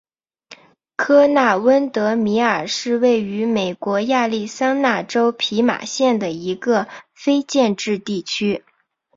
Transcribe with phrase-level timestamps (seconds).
[0.95, 8.65] 科纳温德米尔是位于美国亚利桑那州皮马县的一个非建制地区。